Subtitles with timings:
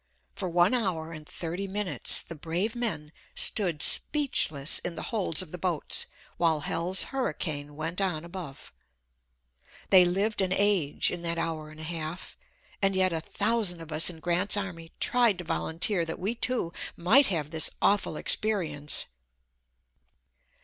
[0.35, 5.51] For one hour and thirty minutes the brave men stood speechless in the holds of
[5.51, 8.73] the boats while hell's hurricane went on above.
[9.91, 12.35] They lived an age in that hour and a half,
[12.81, 16.73] and yet a thousand of us in Grant's army tried to volunteer that we, too,
[16.97, 19.05] might have this awful experience.